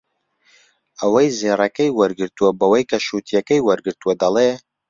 [0.99, 4.49] ئەوەی زێڕەکەی وەرگرتووە بەوەی کە شووتییەکەی وەرگرتووە دەڵێ